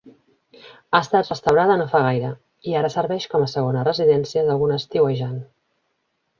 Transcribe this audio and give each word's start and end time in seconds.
Ha 0.93 1.01
estat 1.07 1.29
restaurada 1.31 1.75
no 1.81 1.85
fa 1.91 2.01
gaire, 2.07 2.33
i 2.71 2.75
ara 2.81 2.91
serveix 2.95 3.29
com 3.35 3.47
a 3.49 3.53
segona 3.55 3.87
residència 3.91 4.47
d'algun 4.51 4.77
estiuejant. 4.81 5.41